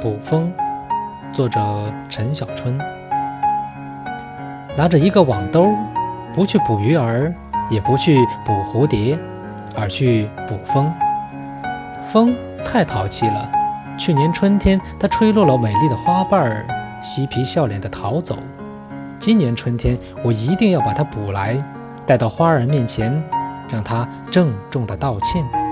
[0.00, 0.52] 捕风
[1.32, 1.60] 作者
[2.08, 2.78] 陈小春。
[4.76, 5.74] 拿着一个网兜
[6.34, 7.34] 不去捕鱼儿
[7.68, 8.16] 也不去
[8.46, 9.18] 捕蝴蝶
[9.74, 10.92] 而去捕风。
[12.12, 12.32] 风
[12.64, 13.50] 太淘气了
[13.98, 16.64] 去年春天它吹落了美丽的花瓣儿
[17.02, 18.38] 嬉皮笑脸地逃走。
[19.18, 21.60] 今年春天我一定要把它捕来
[22.06, 23.20] 带到花儿面前
[23.68, 25.67] 让它郑重地道歉。